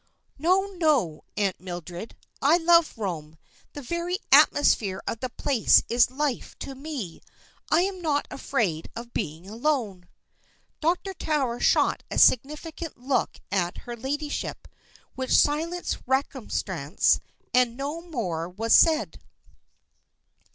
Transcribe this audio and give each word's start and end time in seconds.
"No, 0.39 0.65
no, 0.65 1.25
Aunt 1.37 1.59
Mildred, 1.59 2.15
I 2.41 2.57
love 2.57 2.97
Rome. 2.97 3.37
The 3.73 3.83
very 3.83 4.17
atmosphere 4.31 4.99
of 5.05 5.19
the 5.19 5.29
place 5.29 5.83
is 5.89 6.09
life 6.09 6.57
to 6.57 6.73
me. 6.73 7.21
I 7.69 7.81
am 7.81 8.01
not 8.01 8.25
afraid 8.31 8.89
of 8.95 9.13
being 9.13 9.47
alone." 9.47 10.07
Dr. 10.79 11.13
Tower 11.13 11.59
shot 11.59 12.01
a 12.09 12.17
significant 12.17 12.97
look 12.97 13.41
at 13.51 13.77
her 13.85 13.95
ladyship, 13.95 14.67
which 15.13 15.37
silenced 15.37 15.99
remonstrance, 16.07 17.19
and 17.53 17.77
no 17.77 18.01
more 18.01 18.49
was 18.49 18.73
said. 18.73 19.19